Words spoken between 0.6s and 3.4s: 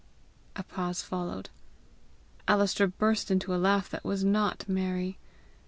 pause followed. Alister burst